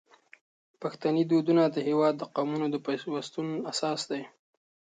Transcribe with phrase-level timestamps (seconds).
[0.81, 4.21] پښتني دودونه د هیواد د قومونو د پیوستون اساس دي.